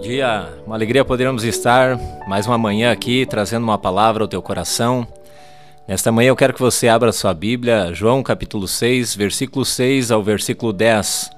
[0.00, 5.06] dia, uma alegria podermos estar mais uma manhã aqui trazendo uma palavra ao teu coração.
[5.86, 10.22] Nesta manhã eu quero que você abra sua Bíblia, João capítulo 6, versículo 6 ao
[10.22, 11.30] versículo 10.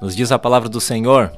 [0.00, 1.32] Nos diz a palavra do Senhor: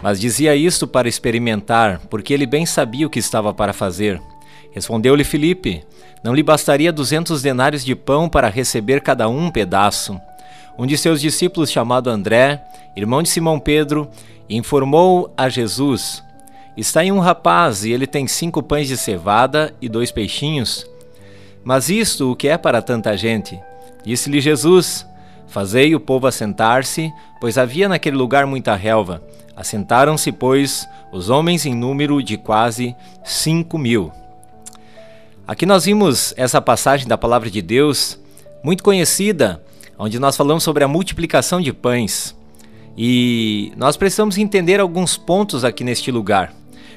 [0.00, 4.22] Mas dizia isto para experimentar, porque ele bem sabia o que estava para fazer.
[4.70, 5.84] Respondeu-lhe Filipe:
[6.22, 10.20] Não lhe bastaria duzentos denários de pão para receber cada um um pedaço?
[10.78, 12.62] Um de seus discípulos, chamado André,
[12.96, 14.08] irmão de Simão Pedro,
[14.48, 16.22] informou a Jesus:
[16.76, 20.86] Está aí um rapaz e ele tem cinco pães de cevada e dois peixinhos.
[21.64, 23.60] Mas isto o que é para tanta gente?
[24.04, 25.06] Disse-lhe Jesus:
[25.46, 29.22] Fazei o povo assentar-se, pois havia naquele lugar muita relva.
[29.54, 34.10] Assentaram-se, pois, os homens em número de quase cinco mil.
[35.46, 38.18] Aqui nós vimos essa passagem da palavra de Deus,
[38.62, 39.62] muito conhecida,
[39.98, 42.34] onde nós falamos sobre a multiplicação de pães.
[42.96, 46.54] E nós precisamos entender alguns pontos aqui neste lugar.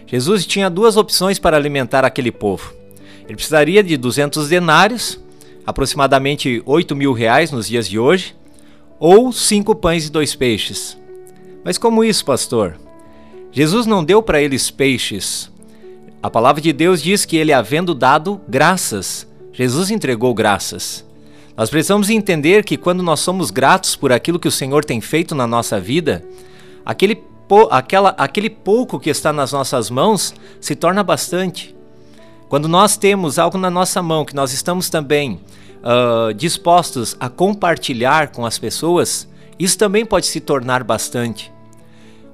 [0.07, 2.73] Jesus tinha duas opções para alimentar aquele povo.
[3.23, 5.19] Ele precisaria de 200 denários,
[5.65, 8.35] aproximadamente 8 mil reais nos dias de hoje,
[8.99, 10.97] ou cinco pães e dois peixes.
[11.63, 12.77] Mas como isso, pastor?
[13.51, 15.49] Jesus não deu para eles peixes.
[16.21, 21.05] A palavra de Deus diz que ele, havendo dado graças, Jesus entregou graças.
[21.57, 25.33] Nós precisamos entender que quando nós somos gratos por aquilo que o Senhor tem feito
[25.33, 26.25] na nossa vida,
[26.85, 27.23] aquele,
[27.71, 31.73] aquela, aquele pouco que está nas nossas mãos se torna bastante.
[32.49, 35.39] Quando nós temos algo na nossa mão que nós estamos também
[35.79, 39.25] uh, dispostos a compartilhar com as pessoas,
[39.57, 41.53] isso também pode se tornar bastante.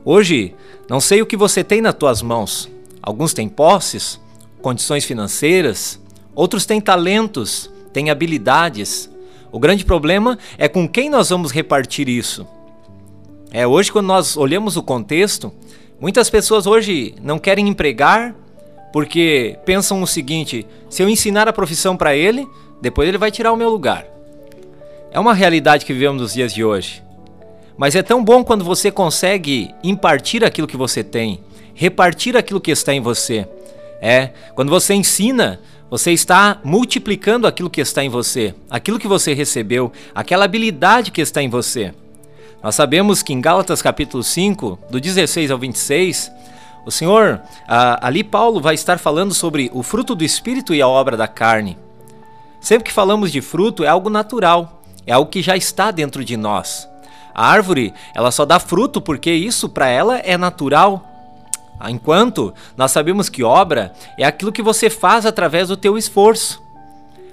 [0.03, 0.55] Hoje,
[0.89, 2.67] não sei o que você tem nas tuas mãos.
[3.03, 4.19] Alguns têm posses,
[4.63, 5.99] condições financeiras,
[6.33, 9.10] outros têm talentos, têm habilidades,
[9.51, 12.47] o grande problema é com quem nós vamos repartir isso.
[13.51, 15.51] É, hoje, quando nós olhamos o contexto,
[15.99, 18.33] muitas pessoas hoje não querem empregar
[18.93, 22.47] porque pensam o seguinte: se eu ensinar a profissão para ele,
[22.81, 24.05] depois ele vai tirar o meu lugar.
[25.11, 27.03] É uma realidade que vivemos nos dias de hoje.
[27.77, 31.41] Mas é tão bom quando você consegue impartir aquilo que você tem,
[31.73, 33.45] repartir aquilo que está em você.
[34.01, 35.59] É, quando você ensina,
[35.91, 41.19] você está multiplicando aquilo que está em você, aquilo que você recebeu, aquela habilidade que
[41.19, 41.93] está em você.
[42.63, 46.31] Nós sabemos que em Gálatas capítulo 5, do 16 ao 26,
[46.85, 51.17] o Senhor, ali Paulo vai estar falando sobre o fruto do Espírito e a obra
[51.17, 51.77] da carne.
[52.61, 56.37] Sempre que falamos de fruto, é algo natural, é algo que já está dentro de
[56.37, 56.87] nós.
[57.35, 61.10] A árvore, ela só dá fruto porque isso para ela é natural,
[61.89, 66.61] Enquanto nós sabemos que obra é aquilo que você faz através do teu esforço.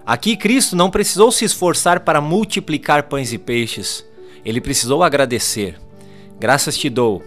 [0.07, 4.05] Aqui Cristo não precisou se esforçar para multiplicar pães e peixes.
[4.45, 5.79] Ele precisou agradecer.
[6.41, 7.23] Graças te dou.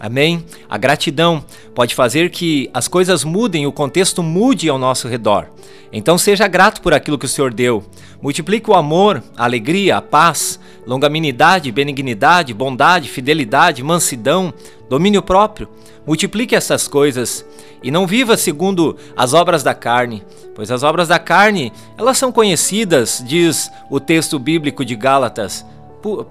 [0.00, 0.44] Amém?
[0.68, 5.48] A gratidão pode fazer que as coisas mudem, o contexto mude ao nosso redor.
[5.92, 7.84] Então seja grato por aquilo que o Senhor deu.
[8.22, 14.52] Multiplique o amor, a alegria, a paz, longanimidade, benignidade, bondade, fidelidade, mansidão,
[14.88, 15.68] domínio próprio.
[16.06, 17.44] Multiplique essas coisas
[17.82, 20.22] e não viva segundo as obras da carne,
[20.54, 25.64] pois as obras da carne, elas são conhecidas, diz o texto bíblico de Gálatas,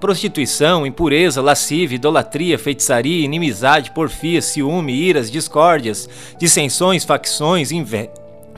[0.00, 6.08] prostituição, impureza, lascívia, idolatria, feitiçaria, inimizade, porfia, ciúme, iras, discórdias,
[6.38, 7.70] dissensões, facções,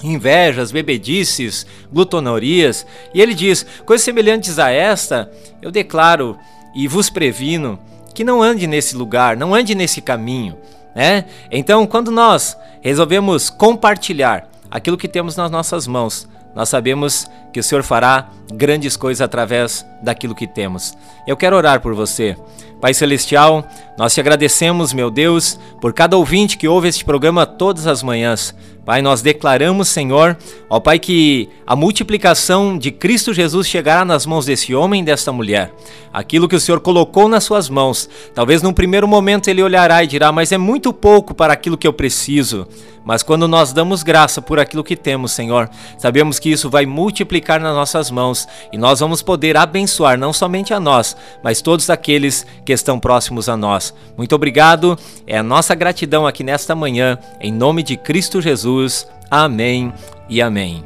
[0.03, 2.87] invejas, bebedices, glutonorias.
[3.13, 5.31] E ele diz: coisas semelhantes a esta,
[5.61, 6.39] eu declaro
[6.75, 7.79] e vos previno
[8.15, 10.57] que não ande nesse lugar, não ande nesse caminho.
[10.95, 11.25] Né?
[11.51, 17.63] Então, quando nós resolvemos compartilhar aquilo que temos nas nossas mãos, nós sabemos que o
[17.63, 20.97] Senhor fará grandes coisas através daquilo que temos.
[21.27, 22.37] Eu quero orar por você.
[22.81, 23.69] Pai Celestial,
[23.99, 28.55] nós te agradecemos, meu Deus, por cada ouvinte que ouve este programa todas as manhãs.
[28.87, 30.37] Pai, nós declaramos, Senhor,
[30.69, 35.31] ó Pai, que a multiplicação de Cristo Jesus chegará nas mãos desse homem e desta
[35.31, 35.73] mulher.
[36.11, 40.07] Aquilo que o Senhor colocou nas suas mãos, talvez num primeiro momento ele olhará e
[40.07, 42.67] dirá, mas é muito pouco para aquilo que eu preciso.
[43.05, 47.61] Mas quando nós damos graça por aquilo que temos, Senhor, sabemos que isso vai multiplicar
[47.61, 52.47] nas nossas mãos e nós vamos poder abençoar não somente a nós, mas todos aqueles
[52.65, 53.95] que estão próximos a nós.
[54.17, 59.07] Muito obrigado, é a nossa gratidão aqui nesta manhã, em nome de Cristo Jesus.
[59.31, 59.93] Amém
[60.29, 60.85] e amém.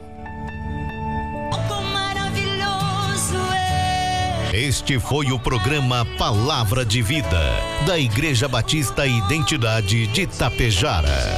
[4.53, 7.43] Este foi o programa Palavra de Vida,
[7.87, 11.25] da Igreja Batista Identidade de Tapejara.